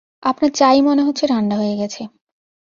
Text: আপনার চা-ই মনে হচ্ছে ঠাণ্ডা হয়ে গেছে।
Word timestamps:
আপনার 0.23 0.51
চা-ই 0.51 0.79
মনে 0.81 1.01
হচ্ছে 1.03 1.25
ঠাণ্ডা 1.27 1.55
হয়ে 1.55 1.75
গেছে। 1.77 2.01